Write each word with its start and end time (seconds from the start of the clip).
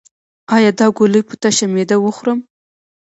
ایا 0.55 0.71
دا 0.79 0.87
ګولۍ 0.97 1.21
په 1.27 1.35
تشه 1.41 1.65
معده 1.73 1.97
وخورم؟ 1.99 2.39